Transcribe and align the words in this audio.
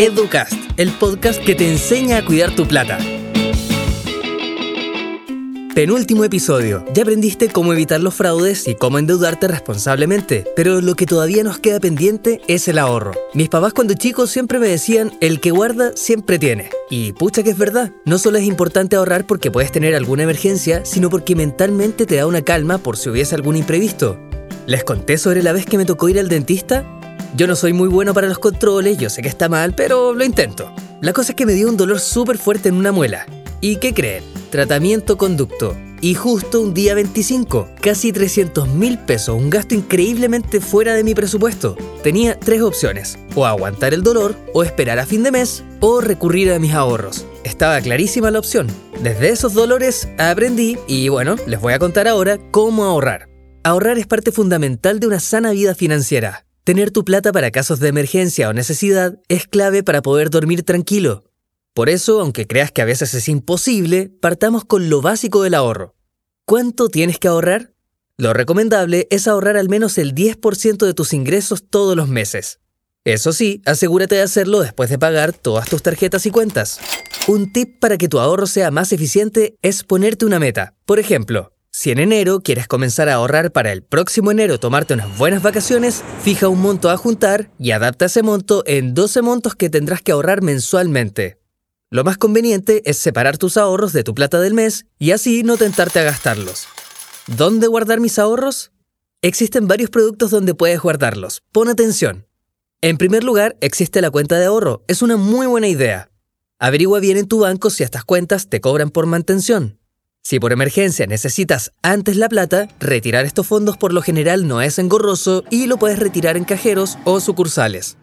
Educast, 0.00 0.54
el 0.78 0.92
podcast 0.92 1.44
que 1.44 1.54
te 1.54 1.70
enseña 1.70 2.16
a 2.16 2.24
cuidar 2.24 2.56
tu 2.56 2.66
plata. 2.66 2.96
Penúltimo 5.74 6.24
episodio. 6.24 6.86
Ya 6.94 7.02
aprendiste 7.02 7.50
cómo 7.50 7.74
evitar 7.74 8.00
los 8.00 8.14
fraudes 8.14 8.66
y 8.66 8.76
cómo 8.76 8.98
endeudarte 8.98 9.46
responsablemente, 9.46 10.46
pero 10.56 10.80
lo 10.80 10.94
que 10.94 11.04
todavía 11.04 11.44
nos 11.44 11.58
queda 11.58 11.80
pendiente 11.80 12.40
es 12.48 12.66
el 12.68 12.78
ahorro. 12.78 13.12
Mis 13.34 13.50
papás 13.50 13.74
cuando 13.74 13.92
chicos 13.92 14.30
siempre 14.30 14.58
me 14.58 14.68
decían, 14.68 15.12
el 15.20 15.38
que 15.38 15.50
guarda 15.50 15.92
siempre 15.94 16.38
tiene. 16.38 16.70
Y 16.88 17.12
pucha 17.12 17.42
que 17.42 17.50
es 17.50 17.58
verdad, 17.58 17.92
no 18.06 18.18
solo 18.18 18.38
es 18.38 18.44
importante 18.44 18.96
ahorrar 18.96 19.26
porque 19.26 19.50
puedes 19.50 19.70
tener 19.70 19.94
alguna 19.94 20.22
emergencia, 20.22 20.82
sino 20.86 21.10
porque 21.10 21.36
mentalmente 21.36 22.06
te 22.06 22.16
da 22.16 22.26
una 22.26 22.40
calma 22.40 22.78
por 22.78 22.96
si 22.96 23.10
hubiese 23.10 23.34
algún 23.34 23.54
imprevisto. 23.54 24.18
¿Les 24.66 24.82
conté 24.82 25.18
sobre 25.18 25.42
la 25.42 25.52
vez 25.52 25.66
que 25.66 25.76
me 25.76 25.84
tocó 25.84 26.08
ir 26.08 26.18
al 26.18 26.28
dentista? 26.30 26.86
Yo 27.36 27.46
no 27.46 27.56
soy 27.56 27.72
muy 27.72 27.88
bueno 27.88 28.12
para 28.12 28.28
los 28.28 28.38
controles, 28.38 28.98
yo 28.98 29.08
sé 29.10 29.22
que 29.22 29.28
está 29.28 29.48
mal, 29.48 29.74
pero 29.74 30.14
lo 30.14 30.24
intento. 30.24 30.72
La 31.00 31.12
cosa 31.12 31.32
es 31.32 31.36
que 31.36 31.46
me 31.46 31.54
dio 31.54 31.68
un 31.68 31.76
dolor 31.76 32.00
súper 32.00 32.38
fuerte 32.38 32.68
en 32.68 32.74
una 32.74 32.92
muela. 32.92 33.26
¿Y 33.60 33.76
qué 33.76 33.94
creen? 33.94 34.24
tratamiento 34.50 35.16
conducto. 35.16 35.76
Y 36.02 36.14
justo 36.14 36.60
un 36.60 36.74
día 36.74 36.94
25, 36.94 37.68
casi 37.80 38.10
300 38.10 38.68
mil 38.68 38.98
pesos, 38.98 39.36
un 39.36 39.50
gasto 39.50 39.74
increíblemente 39.74 40.60
fuera 40.60 40.94
de 40.94 41.04
mi 41.04 41.14
presupuesto. 41.14 41.76
Tenía 42.02 42.38
tres 42.38 42.62
opciones, 42.62 43.18
o 43.34 43.46
aguantar 43.46 43.94
el 43.94 44.02
dolor, 44.02 44.34
o 44.54 44.64
esperar 44.64 44.98
a 44.98 45.06
fin 45.06 45.22
de 45.22 45.30
mes, 45.30 45.62
o 45.80 46.00
recurrir 46.00 46.52
a 46.52 46.58
mis 46.58 46.72
ahorros. 46.72 47.26
Estaba 47.44 47.80
clarísima 47.80 48.30
la 48.30 48.38
opción. 48.38 48.66
Desde 49.02 49.28
esos 49.28 49.54
dolores 49.54 50.08
aprendí, 50.18 50.78
y 50.88 51.08
bueno, 51.10 51.36
les 51.46 51.60
voy 51.60 51.74
a 51.74 51.78
contar 51.78 52.08
ahora 52.08 52.38
cómo 52.50 52.84
ahorrar. 52.84 53.28
Ahorrar 53.62 53.98
es 53.98 54.06
parte 54.06 54.32
fundamental 54.32 55.00
de 55.00 55.06
una 55.06 55.20
sana 55.20 55.50
vida 55.50 55.74
financiera. 55.74 56.46
Tener 56.70 56.92
tu 56.92 57.04
plata 57.04 57.32
para 57.32 57.50
casos 57.50 57.80
de 57.80 57.88
emergencia 57.88 58.48
o 58.48 58.52
necesidad 58.52 59.18
es 59.26 59.48
clave 59.48 59.82
para 59.82 60.02
poder 60.02 60.30
dormir 60.30 60.62
tranquilo. 60.62 61.24
Por 61.74 61.88
eso, 61.88 62.20
aunque 62.20 62.46
creas 62.46 62.70
que 62.70 62.80
a 62.80 62.84
veces 62.84 63.12
es 63.12 63.28
imposible, 63.28 64.08
partamos 64.20 64.64
con 64.64 64.88
lo 64.88 65.02
básico 65.02 65.42
del 65.42 65.54
ahorro. 65.54 65.96
¿Cuánto 66.44 66.88
tienes 66.88 67.18
que 67.18 67.26
ahorrar? 67.26 67.74
Lo 68.16 68.34
recomendable 68.34 69.08
es 69.10 69.26
ahorrar 69.26 69.56
al 69.56 69.68
menos 69.68 69.98
el 69.98 70.14
10% 70.14 70.86
de 70.86 70.94
tus 70.94 71.12
ingresos 71.12 71.64
todos 71.68 71.96
los 71.96 72.06
meses. 72.06 72.60
Eso 73.02 73.32
sí, 73.32 73.62
asegúrate 73.66 74.14
de 74.14 74.22
hacerlo 74.22 74.60
después 74.60 74.90
de 74.90 74.98
pagar 75.00 75.32
todas 75.32 75.68
tus 75.68 75.82
tarjetas 75.82 76.24
y 76.26 76.30
cuentas. 76.30 76.78
Un 77.26 77.52
tip 77.52 77.80
para 77.80 77.98
que 77.98 78.08
tu 78.08 78.20
ahorro 78.20 78.46
sea 78.46 78.70
más 78.70 78.92
eficiente 78.92 79.56
es 79.60 79.82
ponerte 79.82 80.24
una 80.24 80.38
meta. 80.38 80.76
Por 80.86 81.00
ejemplo, 81.00 81.52
si 81.80 81.90
en 81.90 81.98
enero 81.98 82.42
quieres 82.42 82.68
comenzar 82.68 83.08
a 83.08 83.14
ahorrar 83.14 83.52
para 83.52 83.72
el 83.72 83.82
próximo 83.82 84.30
enero 84.30 84.60
tomarte 84.60 84.92
unas 84.92 85.16
buenas 85.16 85.42
vacaciones, 85.42 86.04
fija 86.22 86.46
un 86.46 86.60
monto 86.60 86.90
a 86.90 86.98
juntar 86.98 87.50
y 87.58 87.70
adapta 87.70 88.04
ese 88.04 88.22
monto 88.22 88.62
en 88.66 88.92
12 88.92 89.22
montos 89.22 89.54
que 89.54 89.70
tendrás 89.70 90.02
que 90.02 90.12
ahorrar 90.12 90.42
mensualmente. 90.42 91.38
Lo 91.88 92.04
más 92.04 92.18
conveniente 92.18 92.82
es 92.84 92.98
separar 92.98 93.38
tus 93.38 93.56
ahorros 93.56 93.94
de 93.94 94.04
tu 94.04 94.14
plata 94.14 94.38
del 94.40 94.52
mes 94.52 94.84
y 94.98 95.12
así 95.12 95.42
no 95.42 95.56
tentarte 95.56 96.00
a 96.00 96.02
gastarlos. 96.02 96.66
¿Dónde 97.26 97.66
guardar 97.66 97.98
mis 97.98 98.18
ahorros? 98.18 98.72
Existen 99.22 99.66
varios 99.66 99.88
productos 99.88 100.30
donde 100.30 100.54
puedes 100.54 100.82
guardarlos. 100.82 101.40
Pon 101.50 101.70
atención. 101.70 102.26
En 102.82 102.98
primer 102.98 103.24
lugar, 103.24 103.56
existe 103.62 104.02
la 104.02 104.10
cuenta 104.10 104.38
de 104.38 104.44
ahorro. 104.44 104.84
Es 104.86 105.00
una 105.00 105.16
muy 105.16 105.46
buena 105.46 105.68
idea. 105.68 106.10
Averigua 106.58 107.00
bien 107.00 107.16
en 107.16 107.26
tu 107.26 107.38
banco 107.38 107.70
si 107.70 107.84
estas 107.84 108.04
cuentas 108.04 108.50
te 108.50 108.60
cobran 108.60 108.90
por 108.90 109.06
mantención. 109.06 109.79
Si 110.22 110.38
por 110.38 110.52
emergencia 110.52 111.06
necesitas 111.06 111.72
antes 111.82 112.16
la 112.16 112.28
plata, 112.28 112.68
retirar 112.78 113.24
estos 113.24 113.46
fondos 113.46 113.76
por 113.76 113.92
lo 113.92 114.02
general 114.02 114.46
no 114.46 114.60
es 114.60 114.78
engorroso 114.78 115.44
y 115.50 115.66
lo 115.66 115.78
puedes 115.78 115.98
retirar 115.98 116.36
en 116.36 116.44
cajeros 116.44 116.98
o 117.04 117.20
sucursales. 117.20 117.96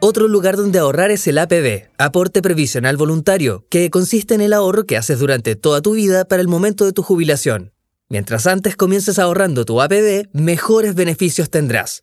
Otro 0.00 0.28
lugar 0.28 0.56
donde 0.56 0.78
ahorrar 0.78 1.10
es 1.10 1.26
el 1.26 1.38
APB, 1.38 1.88
aporte 1.96 2.42
previsional 2.42 2.98
voluntario, 2.98 3.66
que 3.70 3.88
consiste 3.88 4.34
en 4.34 4.42
el 4.42 4.52
ahorro 4.52 4.84
que 4.84 4.98
haces 4.98 5.18
durante 5.18 5.56
toda 5.56 5.80
tu 5.80 5.94
vida 5.94 6.26
para 6.26 6.42
el 6.42 6.48
momento 6.48 6.84
de 6.84 6.92
tu 6.92 7.02
jubilación. 7.02 7.72
Mientras 8.10 8.46
antes 8.46 8.76
comiences 8.76 9.18
ahorrando 9.18 9.64
tu 9.64 9.80
APB, 9.80 10.28
mejores 10.34 10.94
beneficios 10.94 11.48
tendrás. 11.48 12.02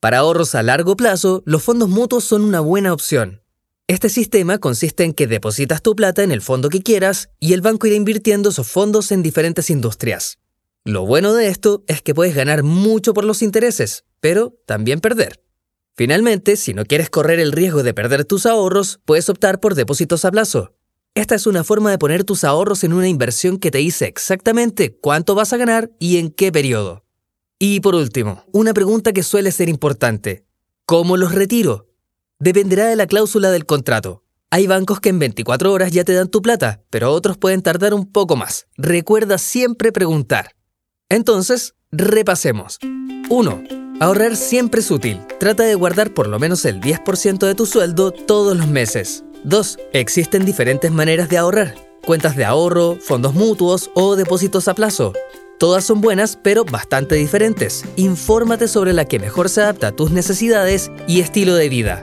Para 0.00 0.18
ahorros 0.18 0.54
a 0.54 0.62
largo 0.62 0.96
plazo, 0.96 1.42
los 1.44 1.62
fondos 1.62 1.90
mutuos 1.90 2.24
son 2.24 2.42
una 2.42 2.60
buena 2.60 2.92
opción. 2.92 3.41
Este 3.88 4.08
sistema 4.08 4.58
consiste 4.58 5.04
en 5.04 5.12
que 5.12 5.26
depositas 5.26 5.82
tu 5.82 5.96
plata 5.96 6.22
en 6.22 6.30
el 6.32 6.40
fondo 6.40 6.68
que 6.68 6.82
quieras 6.82 7.30
y 7.40 7.52
el 7.52 7.60
banco 7.60 7.86
irá 7.86 7.96
invirtiendo 7.96 8.50
esos 8.50 8.68
fondos 8.68 9.10
en 9.10 9.22
diferentes 9.22 9.70
industrias. 9.70 10.38
Lo 10.84 11.04
bueno 11.04 11.34
de 11.34 11.48
esto 11.48 11.84
es 11.88 12.00
que 12.00 12.14
puedes 12.14 12.34
ganar 12.34 12.62
mucho 12.62 13.12
por 13.12 13.24
los 13.24 13.42
intereses, 13.42 14.04
pero 14.20 14.54
también 14.66 15.00
perder. 15.00 15.42
Finalmente, 15.94 16.56
si 16.56 16.74
no 16.74 16.84
quieres 16.84 17.10
correr 17.10 17.38
el 17.38 17.52
riesgo 17.52 17.82
de 17.82 17.92
perder 17.92 18.24
tus 18.24 18.46
ahorros, 18.46 19.00
puedes 19.04 19.28
optar 19.28 19.60
por 19.60 19.74
depósitos 19.74 20.24
a 20.24 20.30
plazo. 20.30 20.74
Esta 21.14 21.34
es 21.34 21.46
una 21.46 21.62
forma 21.62 21.90
de 21.90 21.98
poner 21.98 22.24
tus 22.24 22.44
ahorros 22.44 22.84
en 22.84 22.94
una 22.94 23.08
inversión 23.08 23.58
que 23.58 23.70
te 23.70 23.78
dice 23.78 24.06
exactamente 24.06 24.96
cuánto 24.96 25.34
vas 25.34 25.52
a 25.52 25.58
ganar 25.58 25.90
y 25.98 26.16
en 26.16 26.30
qué 26.30 26.50
periodo. 26.50 27.04
Y 27.58 27.80
por 27.80 27.94
último, 27.94 28.44
una 28.52 28.72
pregunta 28.72 29.12
que 29.12 29.22
suele 29.22 29.52
ser 29.52 29.68
importante. 29.68 30.46
¿Cómo 30.86 31.16
los 31.16 31.34
retiro? 31.34 31.91
Dependerá 32.42 32.86
de 32.86 32.96
la 32.96 33.06
cláusula 33.06 33.52
del 33.52 33.66
contrato. 33.66 34.24
Hay 34.50 34.66
bancos 34.66 34.98
que 34.98 35.10
en 35.10 35.20
24 35.20 35.72
horas 35.72 35.92
ya 35.92 36.02
te 36.02 36.12
dan 36.12 36.26
tu 36.26 36.42
plata, 36.42 36.82
pero 36.90 37.12
otros 37.12 37.38
pueden 37.38 37.62
tardar 37.62 37.94
un 37.94 38.10
poco 38.10 38.34
más. 38.34 38.66
Recuerda 38.76 39.38
siempre 39.38 39.92
preguntar. 39.92 40.56
Entonces, 41.08 41.76
repasemos. 41.92 42.80
1. 43.30 43.62
Ahorrar 44.00 44.34
siempre 44.34 44.80
es 44.80 44.90
útil. 44.90 45.20
Trata 45.38 45.62
de 45.62 45.76
guardar 45.76 46.14
por 46.14 46.26
lo 46.26 46.40
menos 46.40 46.64
el 46.64 46.80
10% 46.80 47.46
de 47.46 47.54
tu 47.54 47.64
sueldo 47.64 48.10
todos 48.10 48.56
los 48.56 48.66
meses. 48.66 49.22
2. 49.44 49.78
Existen 49.92 50.44
diferentes 50.44 50.90
maneras 50.90 51.28
de 51.28 51.38
ahorrar. 51.38 51.76
Cuentas 52.04 52.34
de 52.34 52.44
ahorro, 52.44 52.98
fondos 53.00 53.34
mutuos 53.34 53.92
o 53.94 54.16
depósitos 54.16 54.66
a 54.66 54.74
plazo. 54.74 55.12
Todas 55.60 55.84
son 55.84 56.00
buenas, 56.00 56.36
pero 56.42 56.64
bastante 56.64 57.14
diferentes. 57.14 57.84
Infórmate 57.94 58.66
sobre 58.66 58.94
la 58.94 59.04
que 59.04 59.20
mejor 59.20 59.48
se 59.48 59.60
adapta 59.60 59.86
a 59.86 59.92
tus 59.92 60.10
necesidades 60.10 60.90
y 61.06 61.20
estilo 61.20 61.54
de 61.54 61.68
vida. 61.68 62.02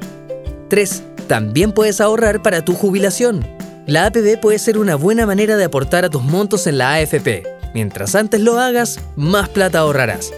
3. 0.70 1.04
También 1.28 1.72
puedes 1.72 2.00
ahorrar 2.00 2.42
para 2.42 2.64
tu 2.64 2.74
jubilación. 2.74 3.46
La 3.86 4.06
APB 4.06 4.40
puede 4.40 4.60
ser 4.60 4.78
una 4.78 4.96
buena 4.96 5.26
manera 5.26 5.58
de 5.58 5.66
aportar 5.66 6.06
a 6.06 6.10
tus 6.10 6.24
montos 6.24 6.68
en 6.68 6.78
la 6.78 6.94
AFP. 6.94 7.44
Mientras 7.74 8.16
antes 8.16 8.40
lo 8.40 8.60
hagas, 8.60 9.00
más 9.16 9.50
plata 9.50 9.80
ahorrarás. 9.80 10.32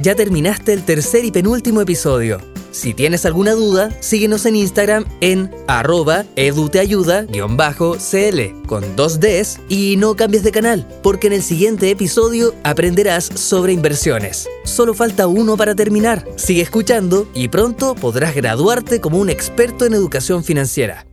Ya 0.00 0.14
terminaste 0.14 0.72
el 0.72 0.84
tercer 0.84 1.24
y 1.24 1.30
penúltimo 1.30 1.80
episodio. 1.80 2.49
Si 2.70 2.94
tienes 2.94 3.26
alguna 3.26 3.52
duda, 3.52 3.90
síguenos 4.00 4.46
en 4.46 4.56
Instagram 4.56 5.04
en 5.20 5.50
arroba 5.66 6.24
eduteayuda-cl 6.36 8.66
con 8.66 8.96
dos 8.96 9.20
Ds 9.20 9.60
y 9.68 9.96
no 9.96 10.16
cambies 10.16 10.42
de 10.42 10.52
canal, 10.52 10.86
porque 11.02 11.26
en 11.26 11.34
el 11.34 11.42
siguiente 11.42 11.90
episodio 11.90 12.54
aprenderás 12.62 13.24
sobre 13.24 13.72
inversiones. 13.72 14.48
Solo 14.64 14.94
falta 14.94 15.26
uno 15.26 15.56
para 15.56 15.74
terminar. 15.74 16.26
Sigue 16.36 16.62
escuchando 16.62 17.28
y 17.34 17.48
pronto 17.48 17.94
podrás 17.94 18.34
graduarte 18.34 19.00
como 19.00 19.18
un 19.18 19.30
experto 19.30 19.86
en 19.86 19.94
educación 19.94 20.44
financiera. 20.44 21.09